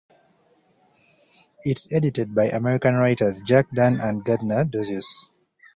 [1.63, 5.27] It is edited by American writers Jack Dann and Gardner Dozois.